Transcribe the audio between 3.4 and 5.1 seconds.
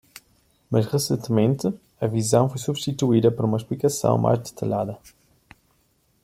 uma explicação mais detalhada.